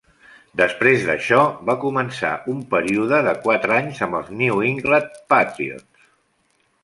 Després 0.59 1.03
d'això, 1.09 1.41
va 1.69 1.75
començar 1.83 2.31
un 2.55 2.63
període 2.71 3.19
de 3.27 3.35
quatre 3.43 3.77
anys 3.77 4.01
amb 4.07 4.19
els 4.21 4.33
New 4.41 4.63
England 4.71 5.19
Patriots. 5.35 6.09